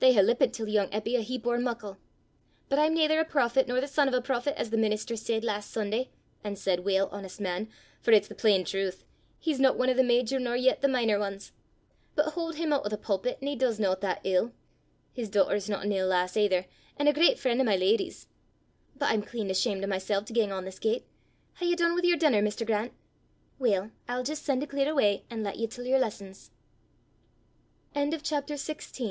[0.00, 1.96] They hae lippent til yoong Eppy a heap ower muckle.
[2.68, 5.44] But I'm naither a prophet nor the son o' a prophet, as the minister said
[5.44, 6.10] last Sunday
[6.44, 7.70] an' said well, honest man!
[8.02, 9.04] for it's the plain trowth:
[9.38, 11.52] he's no ane o' the major nor yet the minor anes!
[12.14, 14.52] But haud him oot o' the pu'pit an' he dis no that ill.
[15.14, 16.66] His dochter 's no an ill lass aither,
[16.98, 18.28] an' a great freen' o' my leddy's.
[18.94, 21.06] But I'm clean ashamed o' mysel' to gang on this gait.
[21.60, 22.66] Hae ye dune wi' yer denner, Mr.
[22.66, 22.92] Grant?
[23.58, 26.50] Weel, I'll jist sen' to clear awa', an' lat ye til yer lessons."
[27.94, 29.10] CHAPTER XVII.